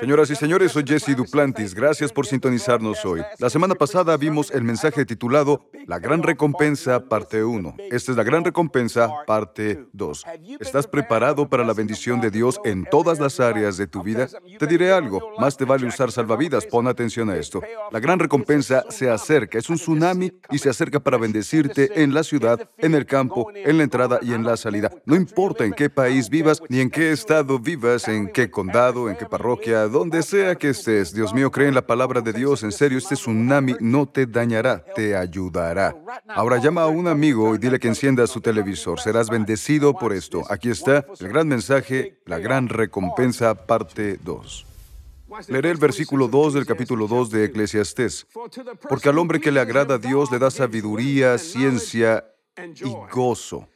[0.00, 1.74] Señoras y señores, soy Jesse Duplantis.
[1.74, 3.22] Gracias por sintonizarnos hoy.
[3.38, 7.76] La semana pasada vimos el mensaje titulado La Gran Recompensa, parte 1.
[7.90, 10.24] Esta es la Gran Recompensa, parte 2.
[10.60, 14.28] ¿Estás preparado para la bendición de Dios en todas las áreas de tu vida?
[14.58, 16.66] Te diré algo, más te vale usar salvavidas.
[16.66, 17.62] Pon atención a esto.
[17.90, 22.24] La Gran Recompensa se acerca, es un tsunami y se acerca para bendecirte en la
[22.24, 24.90] ciudad, en el campo, en la entrada y en la salida.
[25.06, 29.16] No importa en qué país vivas, ni en qué estado vivas, en qué condado, en
[29.16, 31.12] qué parroquia, donde sea que estés.
[31.12, 32.62] Dios mío, cree en la palabra de Dios.
[32.62, 35.94] En serio, este tsunami no te dañará, te ayudará.
[36.28, 39.00] Ahora llama a un amigo y dile que encienda su televisor.
[39.00, 40.42] Serás bendecido por esto.
[40.50, 44.66] Aquí está el gran mensaje, la gran recompensa, parte 2.
[45.48, 48.26] Leeré el versículo 2 del capítulo 2 de Eclesiastés.
[48.88, 52.24] Porque al hombre que le agrada a Dios le da sabiduría, ciencia
[52.56, 53.68] y gozo.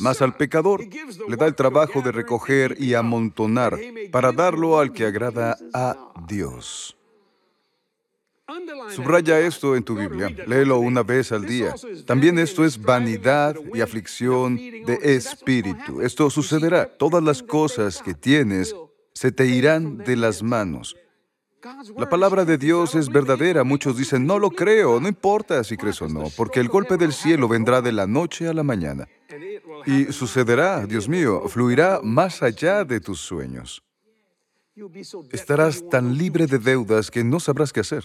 [0.00, 0.82] Mas al pecador
[1.28, 3.78] le da el trabajo de recoger y amontonar
[4.10, 6.96] para darlo al que agrada a Dios.
[8.90, 11.74] Subraya esto en tu Biblia, léelo una vez al día.
[12.06, 16.00] También esto es vanidad y aflicción de espíritu.
[16.00, 16.86] Esto sucederá.
[16.86, 18.74] Todas las cosas que tienes
[19.12, 20.96] se te irán de las manos.
[21.96, 23.64] La palabra de Dios es verdadera.
[23.64, 27.12] Muchos dicen, no lo creo, no importa si crees o no, porque el golpe del
[27.12, 29.08] cielo vendrá de la noche a la mañana.
[29.86, 33.82] Y sucederá, Dios mío, fluirá más allá de tus sueños.
[35.32, 38.04] Estarás tan libre de deudas que no sabrás qué hacer.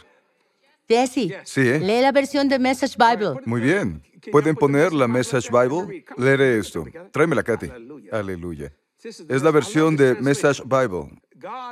[0.87, 1.79] Jesse, Sí, ¿eh?
[1.79, 3.41] lee la versión de Message Bible.
[3.45, 4.01] Muy bien.
[4.31, 6.05] ¿Pueden poner la Message Bible?
[6.17, 6.85] Leeré esto.
[7.11, 7.69] Tráemela, Katy.
[8.11, 8.73] Aleluya.
[9.03, 11.09] Es la versión de Message Bible.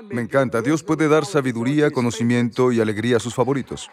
[0.10, 0.62] Me encanta.
[0.62, 3.90] Dios puede dar sabiduría, conocimiento y alegría a sus favoritos.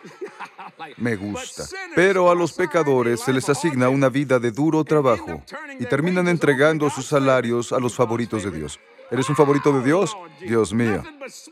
[0.97, 1.65] Me gusta.
[1.95, 5.43] Pero a los pecadores se les asigna una vida de duro trabajo
[5.79, 8.81] y terminan entregando sus salarios a los favoritos de Dios.
[9.11, 10.17] ¿Eres un favorito de Dios?
[10.41, 11.03] Dios mío.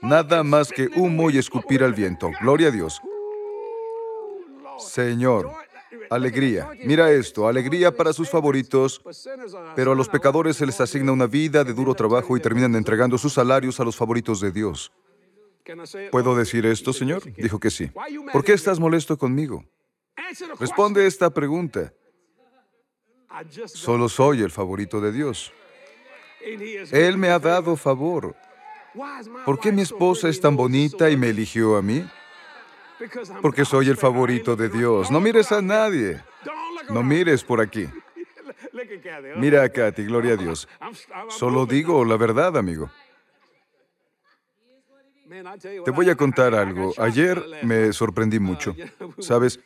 [0.03, 2.31] Nada más que humo y escupir al viento.
[2.41, 3.01] Gloria a Dios.
[4.79, 5.51] Señor,
[6.11, 6.71] alegría.
[6.85, 9.01] Mira esto, alegría para sus favoritos,
[9.77, 13.19] pero a los pecadores se les asigna una vida de duro trabajo y terminan entregando
[13.19, 14.93] sus salarios a los favoritos de Dios.
[16.11, 17.23] ¿Puedo decir esto, Señor?
[17.35, 17.91] Dijo que sí.
[18.33, 19.65] ¿Por qué estás molesto conmigo?
[20.59, 21.93] Responde esta pregunta.
[23.67, 25.53] Solo soy el favorito de Dios.
[26.93, 28.37] Él me ha dado favor.
[29.45, 32.07] ¿Por qué mi esposa es tan bonita y me eligió a mí?
[33.43, 35.11] Porque soy el favorito de Dios.
[35.11, 36.23] No mires a nadie.
[36.91, 37.89] No mires por aquí.
[39.37, 40.69] Mira a Katy, gloria a Dios.
[41.29, 42.91] Solo digo la verdad, amigo.
[45.85, 46.93] Te voy a contar algo.
[46.99, 48.75] Ayer me sorprendí mucho.
[49.19, 49.61] ¿Sabes?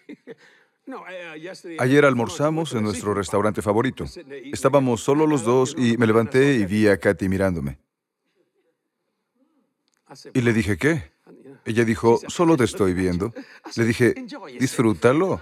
[1.78, 4.04] Ayer almorzamos en nuestro restaurante favorito.
[4.52, 7.78] Estábamos solo los dos y me levanté y vi a Katy mirándome.
[10.32, 11.10] Y le dije, ¿qué?
[11.66, 13.34] Ella dijo, solo te estoy viendo.
[13.76, 14.14] Le dije,
[14.58, 15.40] disfrútalo.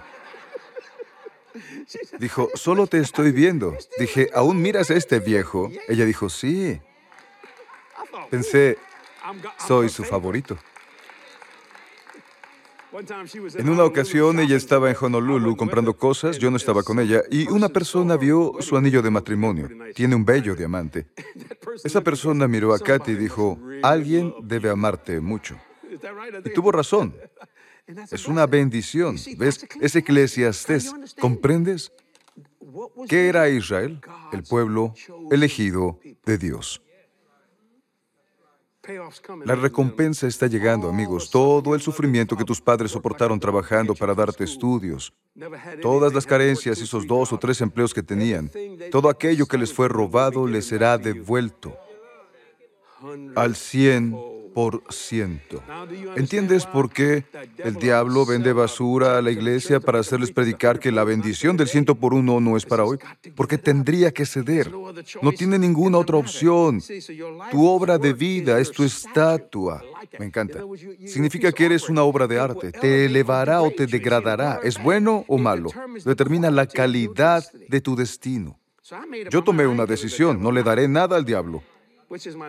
[2.19, 3.77] Dijo, solo te estoy viendo.
[3.97, 5.71] Dije, ¿aún miras a este viejo?
[5.87, 6.81] Ella dijo, sí.
[8.29, 8.77] Pensé,
[9.65, 10.57] soy su favorito.
[13.55, 17.47] En una ocasión ella estaba en Honolulu comprando cosas, yo no estaba con ella, y
[17.49, 19.69] una persona vio su anillo de matrimonio.
[19.93, 21.07] Tiene un bello diamante.
[21.83, 25.57] Esa persona miró a Katy y dijo, alguien debe amarte mucho.
[26.45, 27.15] Y tuvo razón.
[28.11, 29.15] Es una bendición.
[29.37, 29.65] ¿Ves?
[29.79, 30.93] Es eclesiastés.
[31.21, 31.93] ¿Comprendes?
[33.07, 34.01] ¿Qué era Israel?
[34.33, 34.93] El pueblo
[35.31, 36.81] elegido de Dios.
[39.43, 41.29] La recompensa está llegando, amigos.
[41.29, 45.13] Todo el sufrimiento que tus padres soportaron trabajando para darte estudios,
[45.81, 48.49] todas las carencias, esos dos o tres empleos que tenían,
[48.91, 51.77] todo aquello que les fue robado les será devuelto
[53.35, 53.55] al
[54.57, 55.61] 100%.
[56.15, 57.25] ¿Entiendes por qué
[57.59, 61.95] el diablo vende basura a la iglesia para hacerles predicar que la bendición del ciento
[61.95, 62.97] por uno no es para hoy?
[63.35, 64.71] Porque tendría que ceder.
[65.21, 66.81] No tiene ninguna otra opción.
[67.51, 69.83] Tu obra de vida es tu estatua.
[70.17, 70.61] Me encanta.
[71.05, 72.71] Significa que eres una obra de arte.
[72.71, 74.59] Te elevará o te degradará.
[74.63, 75.69] ¿Es bueno o malo?
[76.03, 78.59] Determina la calidad de tu destino.
[79.29, 80.41] Yo tomé una decisión.
[80.41, 81.61] No le daré nada al diablo.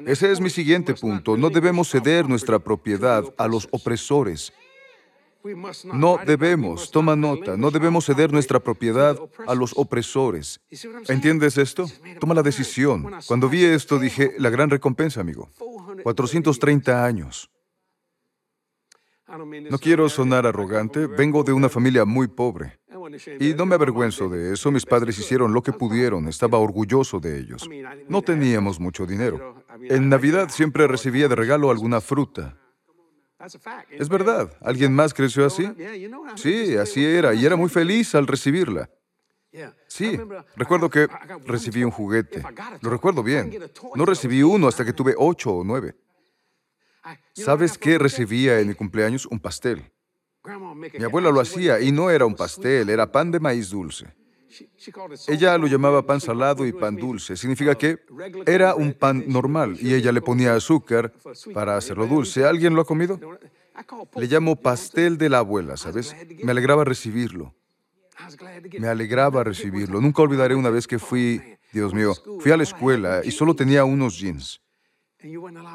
[0.07, 1.37] Ese es mi siguiente punto.
[1.37, 4.53] No debemos ceder nuestra propiedad a los opresores.
[5.85, 10.61] No debemos, toma nota, no debemos ceder nuestra propiedad a los opresores.
[11.09, 11.87] ¿Entiendes esto?
[12.21, 13.11] Toma la decisión.
[13.27, 15.49] Cuando vi esto dije, la gran recompensa, amigo.
[16.03, 17.51] 430 años.
[19.71, 22.79] No quiero sonar arrogante, vengo de una familia muy pobre.
[23.41, 27.39] Y no me avergüenzo de eso, mis padres hicieron lo que pudieron, estaba orgulloso de
[27.39, 27.69] ellos.
[28.09, 29.65] No teníamos mucho dinero.
[29.83, 32.57] En Navidad siempre recibía de regalo alguna fruta.
[33.91, 34.53] Es verdad.
[34.61, 35.71] ¿Alguien más creció así?
[36.37, 38.91] Sí, así era, y era muy feliz al recibirla.
[39.87, 40.19] Sí,
[40.57, 41.09] recuerdo que
[41.47, 42.43] recibí un juguete.
[42.81, 43.53] Lo recuerdo bien.
[43.95, 45.95] No recibí uno hasta que tuve ocho o nueve.
[47.33, 49.27] ¿Sabes qué recibía en mi cumpleaños?
[49.27, 49.91] Un pastel.
[50.99, 54.06] Mi abuela lo hacía y no era un pastel, era pan de maíz dulce.
[55.27, 57.37] Ella lo llamaba pan salado y pan dulce.
[57.37, 57.99] Significa que
[58.47, 61.12] era un pan normal y ella le ponía azúcar
[61.53, 62.45] para hacerlo dulce.
[62.45, 63.21] ¿Alguien lo ha comido?
[64.17, 66.17] Le llamo pastel de la abuela, ¿sabes?
[66.43, 67.55] Me alegraba recibirlo.
[68.79, 70.00] Me alegraba recibirlo.
[70.00, 71.41] Nunca olvidaré una vez que fui,
[71.73, 74.61] Dios mío, fui a la escuela y solo tenía unos jeans.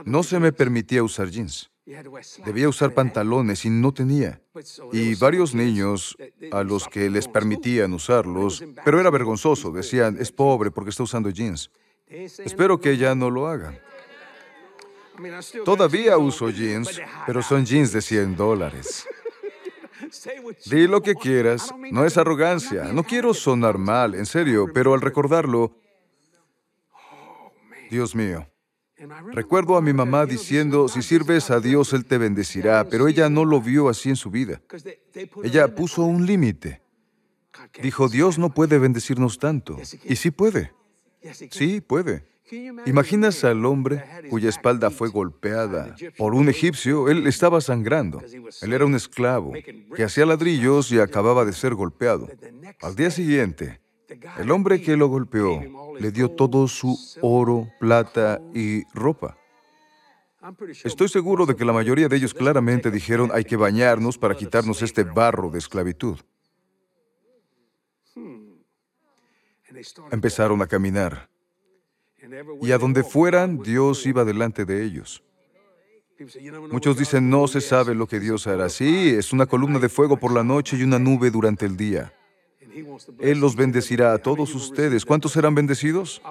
[0.06, 1.73] No se me permitía usar jeans.
[2.46, 4.42] Debía usar pantalones y no tenía.
[4.94, 6.16] Y varios niños
[6.52, 11.30] a los que les permitían usarlos, pero era vergonzoso, decían, es pobre porque está usando
[11.30, 11.70] jeans.
[12.08, 13.78] Espero que ya no lo haga.
[15.66, 19.06] Todavía uso jeans, pero son jeans de 100 dólares.
[20.66, 25.02] Di lo que quieras, no es arrogancia, no quiero sonar mal, en serio, pero al
[25.02, 25.76] recordarlo,
[27.90, 28.48] Dios mío,
[29.32, 33.46] Recuerdo a mi mamá diciendo, si sirves a Dios, Él te bendecirá, pero ella no
[33.46, 34.62] lo vio así en su vida.
[35.44, 36.82] Ella puso un límite.
[37.82, 39.78] Dijo, Dios no puede bendecirnos tanto.
[40.04, 40.72] Y sí puede.
[41.52, 42.26] Sí, puede.
[42.86, 47.10] ¿Imaginas al hombre cuya espalda fue golpeada por un egipcio?
[47.10, 48.22] Él estaba sangrando.
[48.62, 49.54] Él era un esclavo
[49.96, 52.30] que hacía ladrillos y acababa de ser golpeado.
[52.82, 53.80] Al día siguiente,
[54.39, 55.62] el hombre que lo golpeó
[56.00, 59.38] le dio todo su oro, plata y ropa.
[60.83, 64.81] Estoy seguro de que la mayoría de ellos claramente dijeron hay que bañarnos para quitarnos
[64.81, 66.19] este barro de esclavitud.
[70.12, 71.30] Empezaron a caminar.
[72.62, 75.24] Y a donde fueran, Dios iba delante de ellos.
[76.71, 78.69] Muchos dicen, no se sabe lo que Dios hará.
[78.69, 82.13] Sí, es una columna de fuego por la noche y una nube durante el día.
[83.20, 85.06] Él los bendecirá a todos ustedes.
[85.06, 86.22] ¿Cuántos serán bendecidos?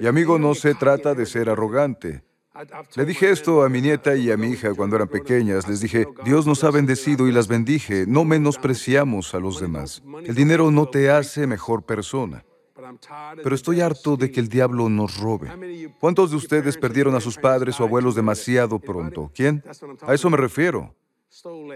[0.00, 2.22] Y amigo, no se trata de ser arrogante.
[2.96, 5.68] Le dije esto a mi nieta y a mi hija cuando eran pequeñas.
[5.68, 8.04] Les dije, Dios nos ha bendecido y las bendije.
[8.06, 10.02] No menospreciamos a los demás.
[10.24, 12.44] El dinero no te hace mejor persona.
[13.42, 15.50] Pero estoy harto de que el diablo nos robe.
[16.00, 19.30] ¿Cuántos de ustedes perdieron a sus padres o abuelos demasiado pronto?
[19.34, 19.62] ¿Quién?
[20.02, 20.94] A eso me refiero.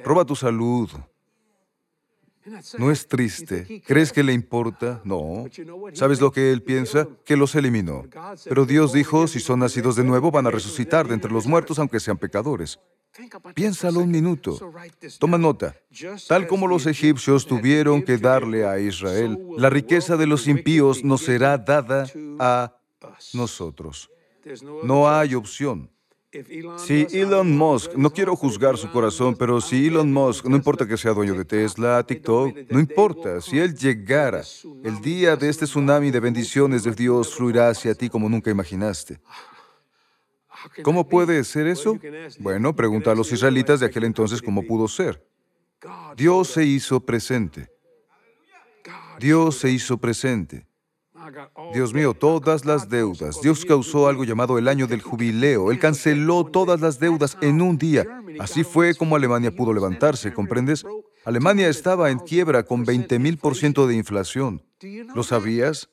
[0.04, 0.90] Roba tu salud,
[2.78, 3.82] no es triste.
[3.86, 5.00] ¿Crees que le importa?
[5.04, 5.46] No.
[5.92, 7.08] ¿Sabes lo que él piensa?
[7.24, 8.04] Que los eliminó.
[8.44, 11.78] Pero Dios dijo, si son nacidos de nuevo, van a resucitar de entre los muertos,
[11.78, 12.78] aunque sean pecadores.
[13.54, 14.58] Piénsalo un minuto.
[15.18, 15.76] Toma nota.
[16.26, 21.22] Tal como los egipcios tuvieron que darle a Israel, la riqueza de los impíos nos
[21.22, 22.06] será dada
[22.38, 22.74] a
[23.34, 24.10] nosotros.
[24.82, 25.90] No hay opción.
[26.78, 30.96] Si Elon Musk, no quiero juzgar su corazón, pero si Elon Musk, no importa que
[30.96, 34.42] sea dueño de Tesla, TikTok, no importa, si él llegara,
[34.82, 39.20] el día de este tsunami de bendiciones de Dios fluirá hacia ti como nunca imaginaste.
[40.82, 41.98] ¿Cómo puede ser eso?
[42.38, 45.22] Bueno, pregunta a los israelitas de aquel entonces cómo pudo ser.
[46.16, 47.68] Dios se hizo presente.
[49.18, 50.66] Dios se hizo presente.
[51.72, 53.40] Dios mío, todas las deudas.
[53.42, 55.70] Dios causó algo llamado el año del jubileo.
[55.70, 58.06] Él canceló todas las deudas en un día.
[58.38, 60.84] Así fue como Alemania pudo levantarse, ¿comprendes?
[61.24, 64.62] Alemania estaba en quiebra con 20.000% de inflación.
[65.14, 65.88] ¿Lo sabías?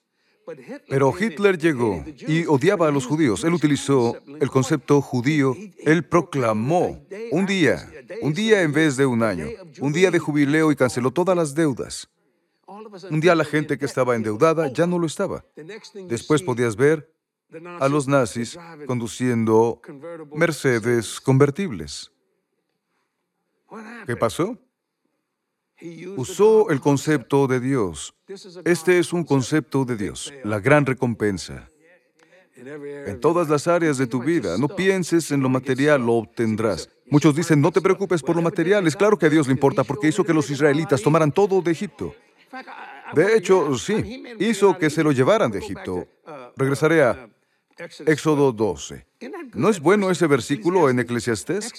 [0.88, 3.44] Pero Hitler llegó y odiaba a los judíos.
[3.44, 5.56] Él utilizó el concepto judío.
[5.86, 7.88] Él proclamó un día,
[8.22, 9.48] un día en vez de un año,
[9.80, 12.10] un día de jubileo y canceló todas las deudas.
[13.10, 15.46] Un día la gente que estaba endeudada ya no lo estaba.
[16.08, 17.12] Después podías ver
[17.80, 19.82] a los nazis conduciendo
[20.34, 22.12] Mercedes convertibles.
[24.06, 24.58] ¿Qué pasó?
[26.18, 28.14] Usó el concepto de Dios.
[28.66, 31.70] Este es un concepto de Dios, la gran recompensa.
[32.56, 36.90] En todas las áreas de tu vida, no pienses en lo material, lo obtendrás.
[37.10, 38.86] Muchos dicen, no te preocupes por lo material.
[38.86, 41.72] Es claro que a Dios le importa porque hizo que los israelitas tomaran todo de
[41.72, 42.14] Egipto.
[43.14, 46.08] De hecho, sí, hizo que se lo llevaran de Egipto.
[46.56, 47.30] Regresaré a
[48.06, 49.06] Éxodo 12.
[49.54, 51.72] ¿No es bueno ese versículo en Eclesiastés?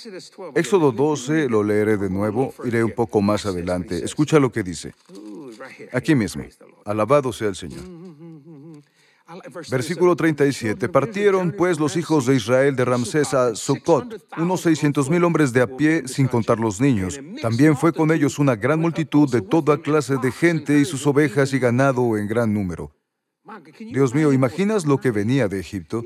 [0.54, 4.02] Éxodo 12 lo leeré de nuevo, iré un poco más adelante.
[4.04, 4.94] Escucha lo que dice.
[5.92, 6.44] Aquí mismo.
[6.84, 7.82] Alabado sea el Señor.
[9.70, 10.88] Versículo 37.
[10.88, 15.62] Partieron pues los hijos de Israel de Ramsés a Sucot, unos 600 mil hombres de
[15.62, 17.20] a pie, sin contar los niños.
[17.40, 21.52] También fue con ellos una gran multitud de toda clase de gente y sus ovejas
[21.52, 22.92] y ganado en gran número.
[23.78, 26.02] Dios mío, ¿imaginas lo que venía de Egipto?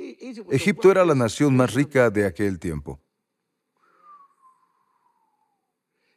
[0.50, 3.00] Egipto era la nación más rica de aquel tiempo.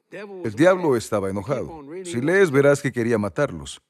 [0.09, 1.83] El diablo estaba enojado.
[2.05, 3.81] Si lees, verás que quería matarlos.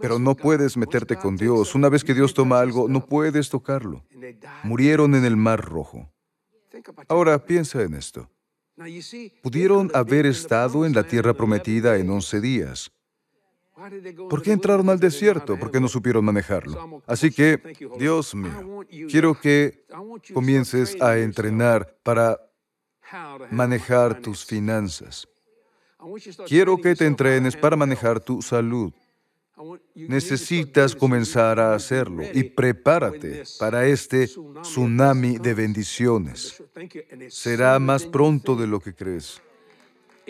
[0.00, 1.74] Pero no puedes meterte con Dios.
[1.74, 4.04] Una vez que Dios toma algo, no puedes tocarlo.
[4.62, 6.10] Murieron en el Mar Rojo.
[7.08, 8.28] Ahora piensa en esto.
[9.42, 12.92] Pudieron haber estado en la tierra prometida en 11 días.
[14.28, 15.56] ¿Por qué entraron al desierto?
[15.58, 17.02] Porque no supieron manejarlo.
[17.06, 17.60] Así que,
[17.98, 19.84] Dios mío, quiero que
[20.34, 22.40] comiences a entrenar para
[23.50, 25.28] manejar tus finanzas.
[26.46, 28.92] Quiero que te entrenes para manejar tu salud.
[29.94, 34.28] Necesitas comenzar a hacerlo y prepárate para este
[34.62, 36.62] tsunami de bendiciones.
[37.28, 39.40] Será más pronto de lo que crees.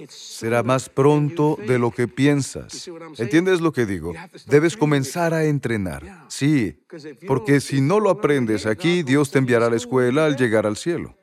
[0.08, 2.88] Será más pronto de lo que piensas.
[3.18, 4.12] ¿Entiendes lo que digo?
[4.46, 6.26] Debes comenzar a entrenar.
[6.28, 6.78] Sí,
[7.26, 10.76] porque si no lo aprendes aquí, Dios te enviará a la escuela al llegar al
[10.76, 11.16] cielo.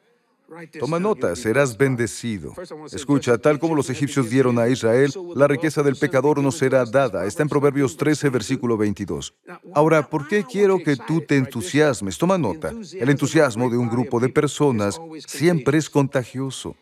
[0.80, 2.54] Toma nota, serás bendecido.
[2.92, 7.26] Escucha, tal como los egipcios dieron a Israel, la riqueza del pecador no será dada.
[7.26, 9.34] Está en Proverbios 13, versículo 22.
[9.74, 12.18] Ahora, ¿por qué quiero que tú te entusiasmes?
[12.18, 16.76] Toma nota, el entusiasmo de un grupo de personas siempre es contagioso.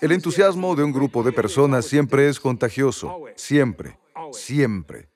[0.00, 3.24] El entusiasmo de un grupo de personas siempre es contagioso.
[3.36, 3.98] Siempre,
[4.32, 5.08] siempre.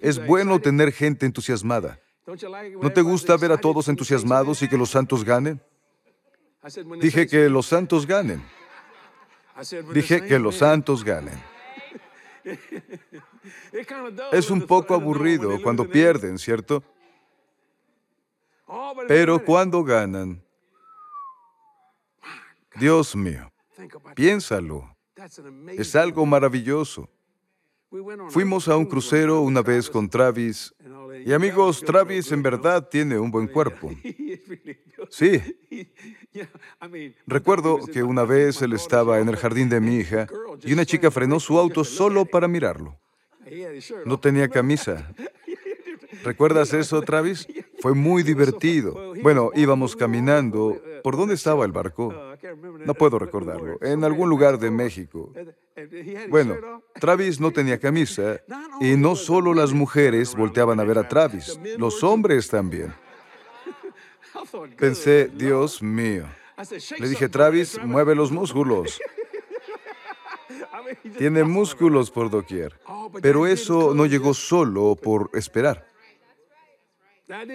[0.00, 2.00] Es bueno tener gente entusiasmada.
[2.82, 5.60] ¿No te gusta ver a todos entusiasmados y que los santos ganen?
[7.00, 8.42] Dije que los santos ganen.
[9.92, 11.38] Dije que los santos ganen.
[14.32, 16.82] Es un poco aburrido cuando pierden, ¿cierto?
[19.06, 20.42] Pero cuando ganan,
[22.76, 23.50] Dios mío,
[24.14, 24.96] piénsalo.
[25.76, 27.08] Es algo maravilloso.
[28.28, 30.74] Fuimos a un crucero una vez con Travis.
[31.24, 33.90] Y amigos, Travis en verdad tiene un buen cuerpo.
[35.10, 35.40] Sí.
[37.26, 40.26] Recuerdo que una vez él estaba en el jardín de mi hija
[40.62, 42.98] y una chica frenó su auto solo para mirarlo.
[44.04, 45.14] No tenía camisa.
[46.22, 47.46] ¿Recuerdas eso, Travis?
[47.80, 49.14] Fue muy divertido.
[49.22, 50.80] Bueno, íbamos caminando.
[51.02, 52.12] ¿Por dónde estaba el barco?
[52.84, 53.78] No puedo recordarlo.
[53.80, 55.32] En algún lugar de México.
[56.28, 56.56] Bueno,
[57.00, 58.40] Travis no tenía camisa
[58.80, 62.92] y no solo las mujeres volteaban a ver a Travis, los hombres también.
[64.76, 66.26] Pensé, Dios mío.
[66.98, 69.00] Le dije, Travis, mueve los músculos.
[71.18, 72.78] Tiene músculos por doquier.
[73.22, 75.86] Pero eso no llegó solo por esperar.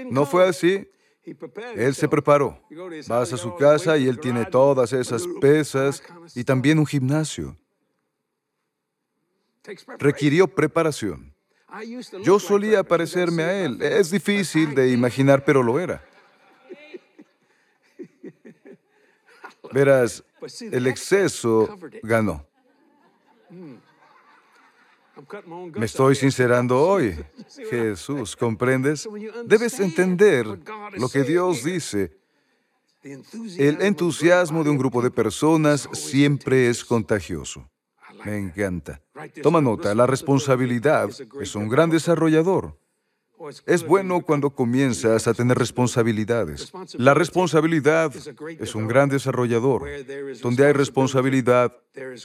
[0.09, 0.87] No fue así.
[1.75, 2.59] Él se preparó.
[3.07, 6.03] Vas a su casa y él tiene todas esas pesas
[6.35, 7.57] y también un gimnasio.
[9.97, 11.33] Requirió preparación.
[12.23, 13.81] Yo solía parecerme a él.
[13.81, 16.03] Es difícil de imaginar, pero lo era.
[19.73, 20.23] Verás,
[20.71, 22.45] el exceso ganó.
[25.75, 27.17] Me estoy sincerando hoy.
[27.69, 29.07] Jesús, ¿comprendes?
[29.45, 30.45] Debes entender
[30.93, 32.17] lo que Dios dice.
[33.03, 37.69] El entusiasmo de un grupo de personas siempre es contagioso.
[38.23, 39.01] Me encanta.
[39.41, 41.09] Toma nota, la responsabilidad
[41.41, 42.77] es un gran desarrollador.
[43.65, 46.71] Es bueno cuando comienzas a tener responsabilidades.
[46.93, 48.13] La responsabilidad
[48.59, 49.83] es un gran desarrollador.
[50.41, 51.75] Donde hay responsabilidad,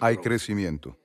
[0.01, 0.97] hay crecimiento.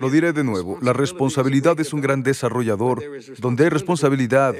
[0.00, 3.02] Lo diré de nuevo, la responsabilidad es un gran desarrollador.
[3.38, 4.54] Donde hay responsabilidad,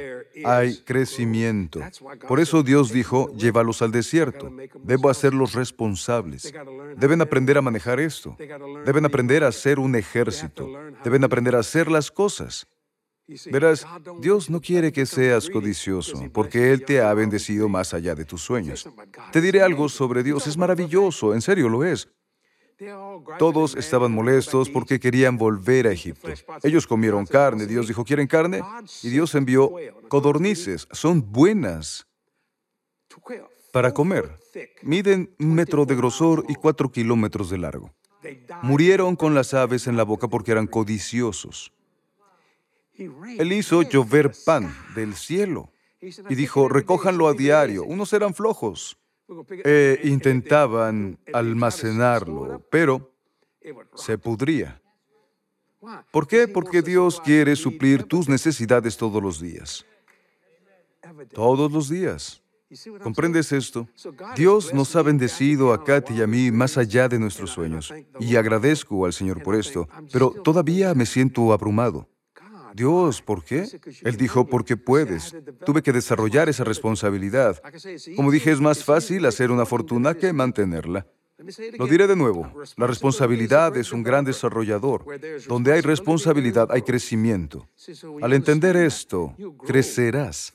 [0.44, 1.80] hay crecimiento.
[2.28, 4.52] Por eso Dios dijo, llévalos al desierto.
[4.82, 6.52] Debo hacerlos responsables.
[6.96, 8.36] Deben aprender a manejar esto.
[8.84, 10.68] Deben aprender a ser un ejército.
[11.02, 12.66] Deben aprender a hacer las cosas.
[13.50, 13.86] Verás,
[14.20, 18.42] Dios no quiere que seas codicioso, porque Él te ha bendecido más allá de tus
[18.42, 18.88] sueños.
[19.32, 22.08] Te diré algo sobre Dios, es maravilloso, en serio lo es.
[23.38, 26.28] Todos estaban molestos porque querían volver a Egipto.
[26.62, 27.66] Ellos comieron carne.
[27.66, 28.62] Dios dijo, ¿quieren carne?
[29.02, 29.72] Y Dios envió
[30.08, 30.88] codornices.
[30.90, 32.06] Son buenas
[33.72, 34.38] para comer.
[34.82, 37.92] Miden un metro de grosor y cuatro kilómetros de largo.
[38.62, 41.72] Murieron con las aves en la boca porque eran codiciosos.
[43.38, 47.84] Él hizo llover pan del cielo y dijo, recójanlo a diario.
[47.84, 48.98] Unos eran flojos
[49.64, 53.14] e intentaban almacenarlo, pero
[53.94, 54.80] se pudría.
[56.10, 56.48] ¿Por qué?
[56.48, 59.86] Porque Dios quiere suplir tus necesidades todos los días.
[61.32, 62.42] Todos los días.
[63.02, 63.88] ¿Comprendes esto?
[64.36, 67.92] Dios nos ha bendecido a Katy y a mí más allá de nuestros sueños.
[68.20, 72.08] Y agradezco al Señor por esto, pero todavía me siento abrumado.
[72.74, 73.66] Dios, ¿por qué?
[74.02, 75.34] Él dijo, porque puedes.
[75.64, 77.60] Tuve que desarrollar esa responsabilidad.
[78.16, 81.06] Como dije, es más fácil hacer una fortuna que mantenerla.
[81.78, 85.04] Lo diré de nuevo, la responsabilidad es un gran desarrollador.
[85.48, 87.66] Donde hay responsabilidad hay crecimiento.
[88.20, 89.34] Al entender esto,
[89.66, 90.54] crecerás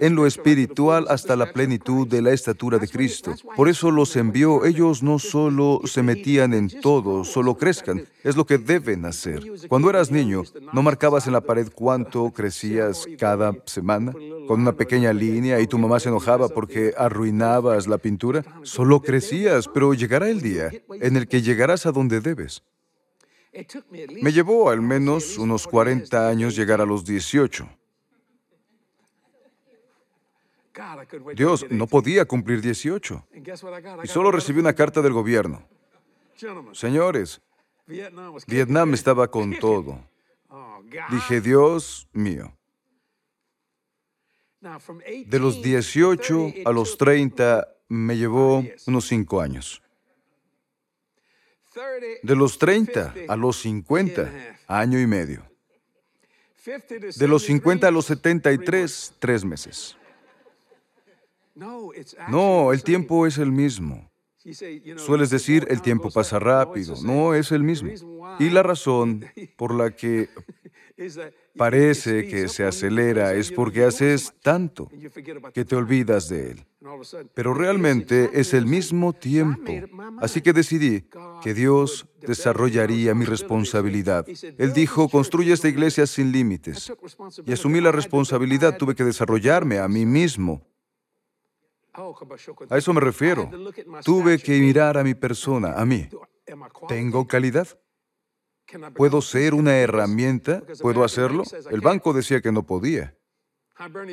[0.00, 3.34] en lo espiritual hasta la plenitud de la estatura de Cristo.
[3.56, 4.64] Por eso los envió.
[4.64, 8.04] Ellos no solo se metían en todo, solo crezcan.
[8.22, 9.42] Es lo que deben hacer.
[9.68, 10.42] Cuando eras niño,
[10.72, 14.12] ¿no marcabas en la pared cuánto crecías cada semana?
[14.46, 18.44] Con una pequeña línea y tu mamá se enojaba porque arruinabas la pintura.
[18.62, 20.70] Solo crecías, pero llegará el día
[21.00, 22.62] en el que llegarás a donde debes.
[24.20, 27.68] Me llevó al menos unos 40 años llegar a los 18.
[31.34, 33.26] Dios no podía cumplir 18.
[34.02, 35.66] Y solo recibí una carta del gobierno.
[36.72, 37.40] Señores,
[38.46, 40.00] Vietnam estaba con todo.
[41.10, 42.52] Dije, Dios mío.
[45.26, 49.82] De los 18 a los 30 me llevó unos 5 años.
[52.22, 55.44] De los 30 a los 50, año y medio.
[57.16, 59.97] De los 50 a los 73, tres meses.
[62.28, 64.08] No, el tiempo es el mismo.
[64.96, 66.94] Sueles decir, el tiempo pasa rápido.
[67.02, 67.90] No, es el mismo.
[68.38, 69.24] Y la razón
[69.56, 70.28] por la que
[71.56, 74.88] parece que se acelera es porque haces tanto
[75.52, 76.66] que te olvidas de él.
[77.34, 79.72] Pero realmente es el mismo tiempo.
[80.20, 81.04] Así que decidí
[81.42, 84.24] que Dios desarrollaría mi responsabilidad.
[84.56, 86.92] Él dijo, construye esta iglesia sin límites.
[87.44, 90.62] Y asumí la responsabilidad, tuve que desarrollarme a mí mismo
[92.70, 93.50] a eso me refiero.
[94.04, 96.08] Tuve que mirar a mi persona, a mí.
[96.86, 97.68] ¿Tengo calidad?
[98.94, 100.62] ¿Puedo ser una herramienta?
[100.80, 101.42] ¿Puedo hacerlo?
[101.70, 103.16] El banco decía que no podía.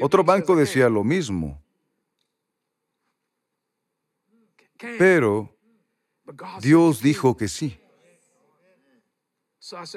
[0.02, 1.62] Otro banco decía lo mismo.
[4.78, 5.58] Pero
[6.62, 7.80] Dios dijo que sí.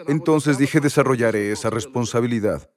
[0.06, 2.70] Entonces dije, desarrollaré esa responsabilidad.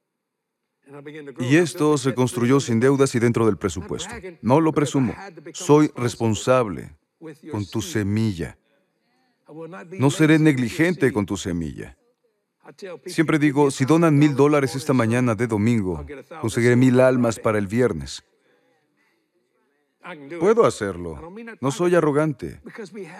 [1.38, 4.14] Y esto se construyó sin deudas y dentro del presupuesto.
[4.42, 5.14] No lo presumo.
[5.52, 6.96] Soy responsable
[7.50, 8.56] con tu semilla.
[9.98, 11.96] No seré negligente con tu semilla.
[13.06, 16.06] Siempre digo, si donan mil dólares esta mañana de domingo,
[16.40, 18.22] conseguiré mil almas para el viernes.
[20.40, 21.32] Puedo hacerlo.
[21.60, 22.60] No soy arrogante.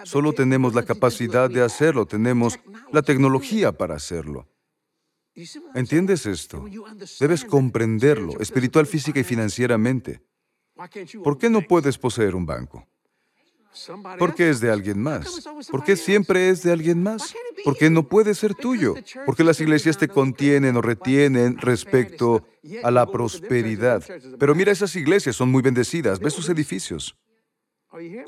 [0.03, 2.59] Solo tenemos la capacidad de hacerlo, tenemos
[2.91, 4.47] la tecnología para hacerlo.
[5.73, 6.65] ¿Entiendes esto?
[7.19, 10.21] Debes comprenderlo, espiritual, física y financieramente.
[11.23, 12.87] ¿Por qué no puedes poseer un banco?
[14.19, 15.43] Porque es de alguien más.
[15.71, 17.33] ¿Por qué siempre es de alguien más?
[17.63, 18.93] ¿Por qué no puede ser tuyo?
[19.25, 22.45] Porque las iglesias te contienen o retienen respecto
[22.83, 24.03] a la prosperidad.
[24.37, 26.19] Pero mira, esas iglesias son muy bendecidas.
[26.19, 27.17] Ve sus edificios.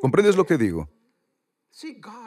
[0.01, 0.89] ¿Comprendes lo que digo?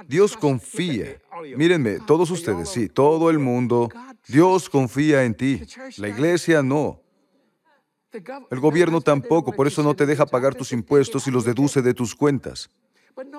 [0.07, 1.21] Dios confía.
[1.57, 3.89] Mírenme, todos ustedes, sí, todo el mundo
[4.27, 5.63] Dios confía en ti.
[5.97, 7.01] La iglesia no.
[8.51, 11.95] El gobierno tampoco, por eso no te deja pagar tus impuestos y los deduce de
[11.95, 12.71] tus cuentas.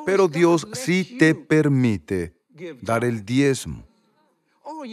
[0.05, 2.33] Pero Dios sí te permite
[2.81, 3.85] dar el diezmo.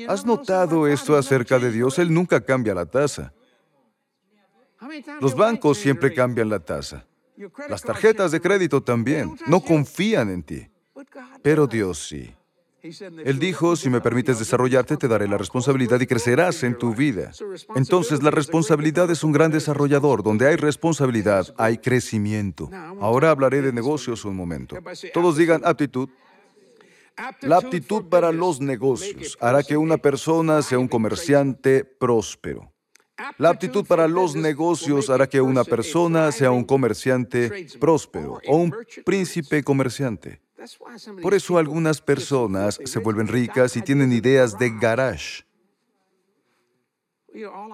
[0.09, 1.99] ¿Has notado esto acerca de Dios?
[1.99, 3.33] Él nunca cambia la tasa.
[5.21, 7.07] Los bancos siempre cambian la tasa.
[7.69, 9.37] Las tarjetas de crédito también.
[9.47, 10.69] No confían en ti.
[11.43, 12.35] Pero Dios sí.
[13.25, 17.33] Él dijo, si me permites desarrollarte, te daré la responsabilidad y crecerás en tu vida.
[17.75, 20.23] Entonces, la responsabilidad es un gran desarrollador.
[20.23, 22.71] Donde hay responsabilidad, hay crecimiento.
[23.01, 24.77] Ahora hablaré de negocios un momento.
[25.13, 26.09] Todos digan aptitud.
[27.41, 32.73] La aptitud para los negocios hará que una persona sea un comerciante próspero.
[33.39, 38.75] La aptitud para los negocios hará que una persona sea un comerciante próspero o un
[39.05, 40.46] príncipe comerciante.
[41.23, 45.45] Por eso algunas personas se vuelven ricas y tienen ideas de garage.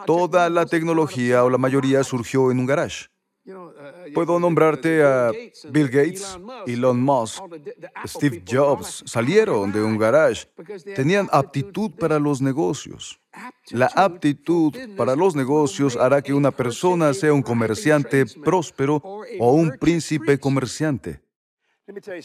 [0.07, 3.07] Toda la tecnología o la mayoría surgió en un garage.
[4.15, 5.33] Puedo nombrarte a
[5.71, 7.43] Bill Gates, Elon Musk,
[8.07, 9.03] Steve Jobs.
[9.07, 10.47] Salieron de un garage.
[10.95, 13.21] Tenían aptitud para los negocios.
[13.71, 19.03] La aptitud para los negocios hará que una persona sea un comerciante próspero
[19.41, 21.21] o un príncipe comerciante.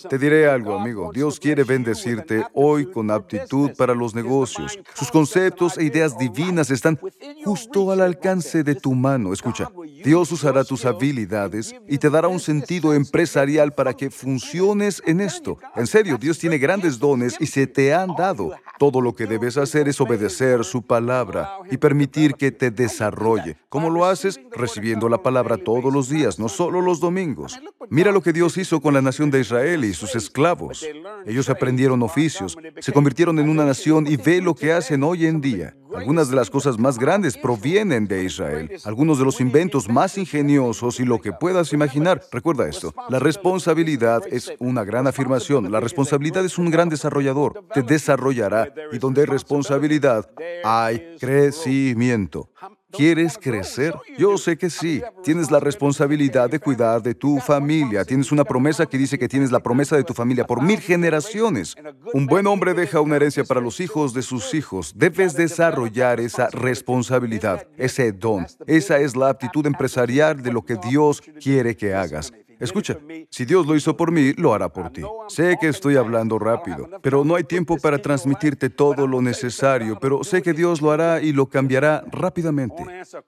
[0.07, 1.09] Te diré algo, amigo.
[1.11, 4.77] Dios quiere bendecirte hoy con aptitud para los negocios.
[4.93, 6.99] Sus conceptos e ideas divinas están
[7.43, 9.33] justo al alcance de tu mano.
[9.33, 9.71] Escucha,
[10.03, 15.57] Dios usará tus habilidades y te dará un sentido empresarial para que funciones en esto.
[15.75, 18.51] En serio, Dios tiene grandes dones y se te han dado.
[18.77, 23.57] Todo lo que debes hacer es obedecer su palabra y permitir que te desarrolle.
[23.69, 24.39] ¿Cómo lo haces?
[24.51, 27.59] Recibiendo la palabra todos los días, no solo los domingos.
[27.89, 30.86] Mira lo que Dios hizo con la nación de Israel y sus esclavos.
[31.25, 35.41] Ellos aprendieron oficios, se convirtieron en una nación y ve lo que hacen hoy en
[35.41, 35.75] día.
[35.95, 38.69] Algunas de las cosas más grandes provienen de Israel.
[38.83, 42.21] Algunos de los inventos más ingeniosos y lo que puedas imaginar.
[42.31, 42.93] Recuerda esto.
[43.10, 45.71] La responsabilidad es una gran afirmación.
[45.71, 47.63] La responsabilidad es un gran desarrollador.
[47.73, 48.73] Te desarrollará.
[48.91, 50.29] Y donde hay responsabilidad,
[50.63, 52.49] hay crecimiento.
[52.91, 53.93] ¿Quieres crecer?
[54.17, 55.02] Yo sé que sí.
[55.23, 58.06] Tienes la responsabilidad de cuidar de tu familia.
[58.06, 61.76] Tienes una promesa que dice que tienes la promesa de tu familia por mil generaciones.
[62.13, 64.93] Un buen hombre deja una herencia para los hijos de sus hijos.
[64.95, 68.47] Debes desarrollar esa responsabilidad, ese don.
[68.65, 72.32] Esa es la aptitud empresarial de lo que Dios quiere que hagas.
[72.59, 72.97] Escucha,
[73.29, 75.01] si Dios lo hizo por mí, lo hará por ti.
[75.27, 80.23] Sé que estoy hablando rápido, pero no hay tiempo para transmitirte todo lo necesario, pero
[80.23, 82.83] sé que Dios lo hará y lo cambiará rápidamente.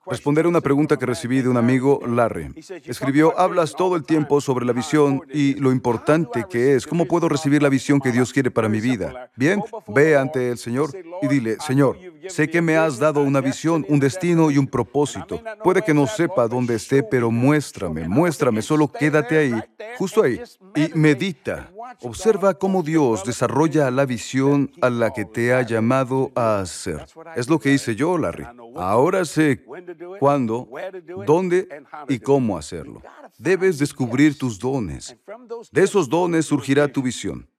[0.06, 2.52] Responderé una pregunta que recibí de un amigo, Larry.
[2.84, 6.86] Escribió, hablas todo el tiempo sobre la visión y lo importante que es.
[6.86, 9.30] ¿Cómo puedo recibir la visión que Dios quiere para mi vida?
[9.36, 10.90] Bien, ve ante el Señor
[11.22, 11.96] y dile, Señor,
[12.28, 15.40] sé que me has dado una visión, un destino y un propósito.
[15.62, 19.19] Puede que no sepa dónde esté, pero muéstrame, muéstrame, solo queda
[19.98, 20.40] justo ahí,
[20.74, 21.70] y medita.
[22.02, 27.06] Observa cómo Dios desarrolla la visión a la que te ha llamado a hacer.
[27.34, 28.46] Es lo que hice yo, Larry.
[28.76, 29.64] Ahora sé
[30.20, 30.68] cuándo,
[31.26, 31.68] dónde
[32.08, 33.02] y cómo hacerlo.
[33.38, 35.16] Debes descubrir tus dones.
[35.72, 37.49] De esos dones surgirá tu visión.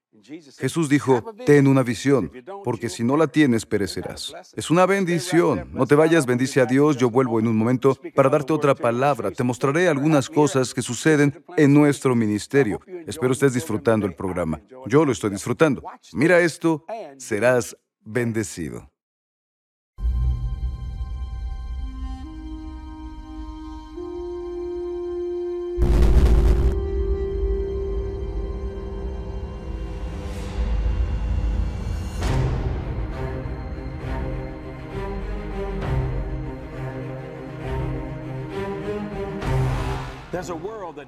[0.57, 2.31] Jesús dijo, ten una visión,
[2.63, 4.33] porque si no la tienes, perecerás.
[4.55, 5.69] Es una bendición.
[5.73, 6.97] No te vayas, bendice a Dios.
[6.97, 9.31] Yo vuelvo en un momento para darte otra palabra.
[9.31, 12.79] Te mostraré algunas cosas que suceden en nuestro ministerio.
[13.07, 14.61] Espero estés disfrutando el programa.
[14.87, 15.83] Yo lo estoy disfrutando.
[16.13, 16.85] Mira esto,
[17.17, 18.89] serás bendecido.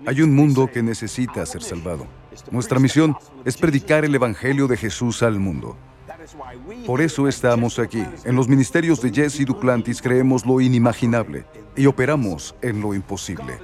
[0.06, 2.08] Hay un mundo que necesita ser salvado.
[2.52, 3.16] Nuestra misión
[3.46, 5.76] es predicar el Evangelio de Jesús al mundo.
[6.86, 8.04] Por eso estamos aquí.
[8.24, 13.60] En los ministerios de Jesse Duplantis creemos lo inimaginable y operamos en lo imposible.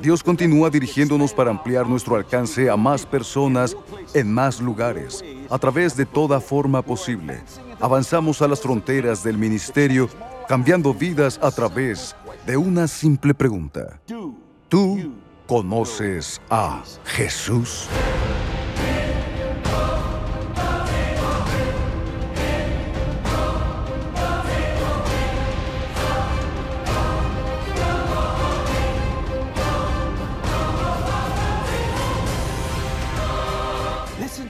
[0.00, 3.76] Dios continúa dirigiéndonos para ampliar nuestro alcance a más personas
[4.14, 7.42] en más lugares, a través de toda forma posible.
[7.80, 10.08] Avanzamos a las fronteras del ministerio,
[10.48, 12.16] cambiando vidas a través
[12.46, 14.00] de una simple pregunta.
[14.68, 15.12] ¿Tú
[15.46, 17.88] conoces a Jesús?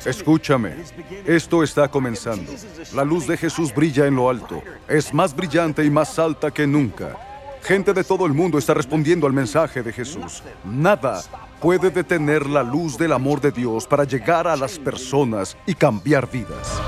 [0.07, 0.77] Escúchame,
[1.27, 2.53] esto está comenzando.
[2.95, 4.63] La luz de Jesús brilla en lo alto.
[4.89, 7.26] Es más brillante y más alta que nunca.
[7.67, 10.41] Gente de todo el mundo está respondiendo al mensaje de Jesús.
[10.65, 11.21] Nada
[11.61, 16.31] puede detener la luz del amor de Dios para llegar a las personas y cambiar
[16.31, 16.81] vidas.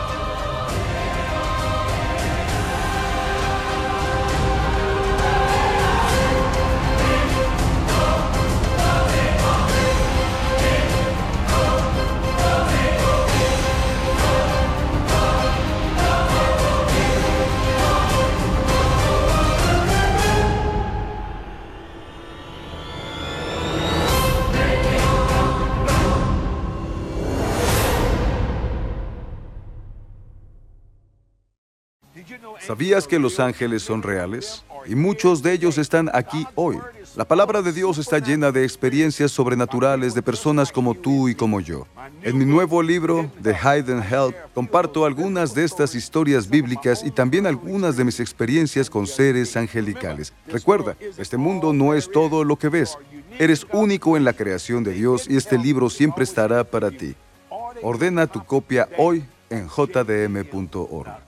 [32.68, 34.62] ¿Sabías que los ángeles son reales?
[34.84, 36.76] Y muchos de ellos están aquí hoy.
[37.16, 41.62] La palabra de Dios está llena de experiencias sobrenaturales de personas como tú y como
[41.62, 41.86] yo.
[42.22, 47.46] En mi nuevo libro, The Hidden Help, comparto algunas de estas historias bíblicas y también
[47.46, 50.34] algunas de mis experiencias con seres angelicales.
[50.46, 52.98] Recuerda, este mundo no es todo lo que ves.
[53.38, 57.14] Eres único en la creación de Dios y este libro siempre estará para ti.
[57.80, 61.27] Ordena tu copia hoy en jdm.org.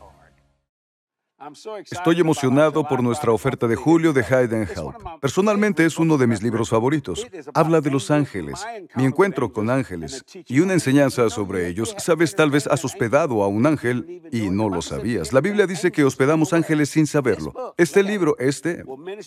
[1.91, 5.21] Estoy emocionado por nuestra oferta de julio de and Help.
[5.23, 7.27] Personalmente es uno de mis libros favoritos.
[7.55, 8.63] Habla de los ángeles,
[8.95, 11.95] mi encuentro con ángeles y una enseñanza sobre ellos.
[11.97, 15.33] Sabes, tal vez has hospedado a un ángel y no lo sabías.
[15.33, 17.75] La Biblia dice que hospedamos ángeles sin saberlo.
[17.79, 18.85] Este libro, este,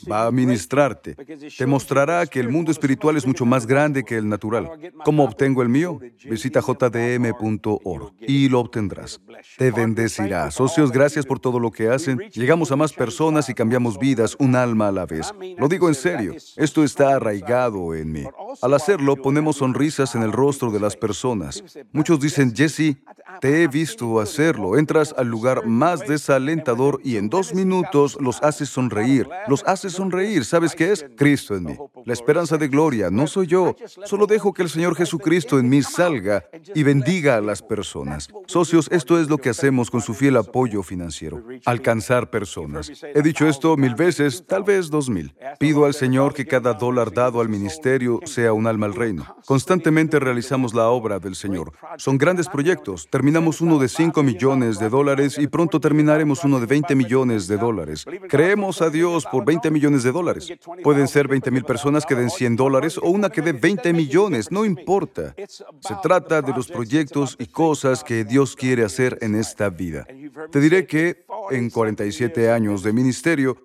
[0.10, 1.16] va a ministrarte.
[1.16, 4.70] Te mostrará que el mundo espiritual es mucho más grande que el natural.
[5.04, 6.00] ¿Cómo obtengo el mío?
[6.30, 9.20] Visita jdm.org y lo obtendrás.
[9.58, 10.52] Te bendecirá.
[10.52, 14.56] Socios, gracias por todo lo que haces llegamos a más personas y cambiamos vidas, un
[14.56, 15.34] alma a la vez.
[15.58, 18.24] Lo digo en serio, esto está arraigado en mí.
[18.62, 21.64] Al hacerlo, ponemos sonrisas en el rostro de las personas.
[21.92, 22.98] Muchos dicen, Jesse,
[23.42, 24.78] te he visto hacerlo.
[24.78, 29.28] Entras al lugar más desalentador y en dos minutos los haces sonreír.
[29.48, 30.46] Los haces sonreír.
[30.46, 31.06] ¿Sabes qué es?
[31.16, 31.78] Cristo en mí.
[32.06, 33.10] La esperanza de gloria.
[33.10, 33.76] No soy yo.
[34.06, 38.30] Solo dejo que el Señor Jesucristo en mí salga y bendiga a las personas.
[38.48, 41.44] Socios, esto es lo que hacemos con su fiel apoyo financiero.
[41.66, 41.93] Alcanzar
[42.32, 42.92] personas.
[43.14, 45.34] He dicho esto mil veces, tal vez dos mil.
[45.60, 49.26] Pido al Señor que cada dólar dado al ministerio sea un alma al reino.
[49.46, 51.72] Constantemente realizamos la obra del Señor.
[51.98, 53.08] Son grandes proyectos.
[53.10, 57.58] Terminamos uno de 5 millones de dólares y pronto terminaremos uno de 20 millones de
[57.58, 58.06] dólares.
[58.28, 60.52] Creemos a Dios por 20 millones de dólares.
[60.84, 64.52] Pueden ser 20 mil personas que den 100 dólares o una que dé 20 millones,
[64.52, 65.36] no importa.
[65.48, 70.06] Se trata de los proyectos y cosas que Dios quiere hacer en esta vida.
[70.52, 73.58] Te diré que en 47 años de ministerio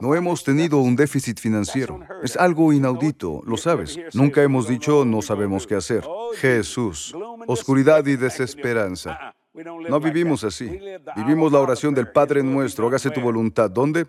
[0.00, 2.00] no hemos tenido un déficit financiero.
[2.22, 3.98] Es algo inaudito, lo sabes.
[4.14, 6.02] Nunca hemos dicho no sabemos qué hacer.
[6.36, 7.14] Jesús,
[7.46, 9.34] oscuridad y desesperanza.
[9.90, 10.80] No vivimos así.
[11.16, 13.70] Vivimos la oración del Padre nuestro, hágase tu voluntad.
[13.70, 14.06] ¿Dónde?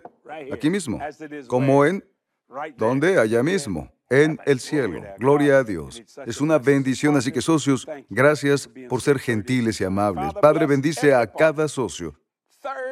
[0.50, 0.98] Aquí mismo.
[1.46, 2.02] Como en...
[2.78, 3.18] ¿Dónde?
[3.18, 3.92] Allá mismo.
[4.08, 5.02] En el cielo.
[5.18, 6.02] Gloria a Dios.
[6.24, 10.32] Es una bendición, así que socios, gracias por ser gentiles y amables.
[10.40, 12.14] Padre, bendice a cada socio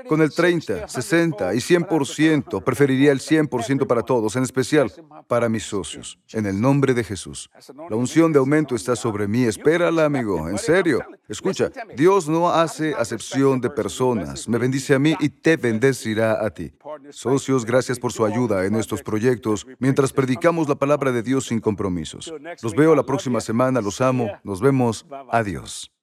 [0.08, 2.62] con el 30, 60 y 100%.
[2.62, 4.92] Preferiría el 100% para todos, en especial
[5.26, 6.18] para mis socios.
[6.32, 7.50] En el nombre de Jesús.
[7.88, 9.44] La unción de aumento está sobre mí.
[9.44, 10.48] Espérala, amigo.
[10.48, 11.00] En serio.
[11.28, 14.48] Escucha, Dios no hace acepción de personas.
[14.48, 16.72] Me bendice a mí y te bendecirá a ti.
[17.10, 21.60] Socios, gracias por su ayuda en estos proyectos mientras predicamos la palabra de Dios sin
[21.60, 22.32] compromisos.
[22.62, 23.80] Los veo la próxima semana.
[23.80, 24.30] Los amo.
[24.44, 25.06] Nos vemos.
[25.30, 25.95] Adiós.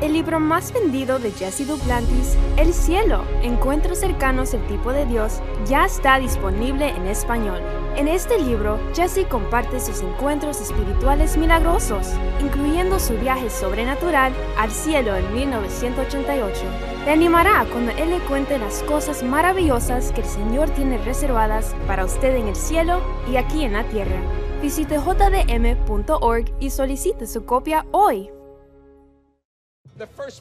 [0.00, 5.42] El libro más vendido de Jesse Duplantis, El cielo, encuentros cercanos el tipo de Dios,
[5.66, 7.60] ya está disponible en español.
[7.96, 12.08] En este libro, Jesse comparte sus encuentros espirituales milagrosos,
[12.40, 16.60] incluyendo su viaje sobrenatural al cielo en 1988.
[17.04, 22.06] Te animará cuando él le cuente las cosas maravillosas que el Señor tiene reservadas para
[22.06, 24.22] usted en el cielo y aquí en la tierra.
[24.62, 28.30] Visite jdm.org y solicite su copia hoy.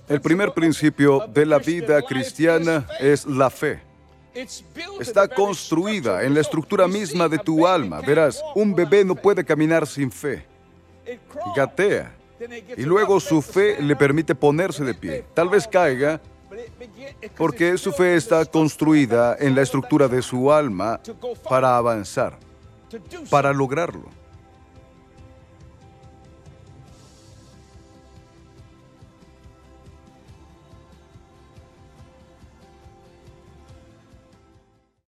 [0.07, 3.81] El primer principio de la vida cristiana es la fe.
[4.99, 8.01] Está construida en la estructura misma de tu alma.
[8.01, 10.45] Verás, un bebé no puede caminar sin fe.
[11.55, 12.15] Gatea.
[12.77, 15.25] Y luego su fe le permite ponerse de pie.
[15.33, 16.21] Tal vez caiga
[17.37, 20.99] porque su fe está construida en la estructura de su alma
[21.49, 22.37] para avanzar,
[23.29, 24.18] para lograrlo.